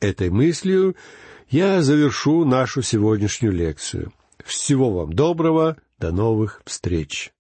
Этой 0.00 0.30
мыслью 0.30 0.96
я 1.48 1.82
завершу 1.82 2.44
нашу 2.44 2.82
сегодняшнюю 2.82 3.52
лекцию. 3.52 4.12
Всего 4.44 4.90
вам 4.90 5.12
доброго, 5.12 5.76
до 5.98 6.10
новых 6.12 6.62
встреч! 6.64 7.32